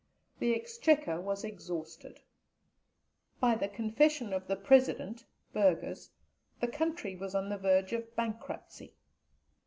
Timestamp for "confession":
3.67-4.33